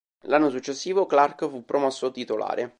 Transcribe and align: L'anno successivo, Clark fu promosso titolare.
L'anno 0.21 0.49
successivo, 0.49 1.05
Clark 1.05 1.47
fu 1.47 1.63
promosso 1.63 2.09
titolare. 2.09 2.69